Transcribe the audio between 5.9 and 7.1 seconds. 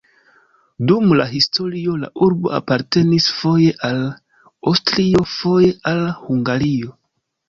al Hungario.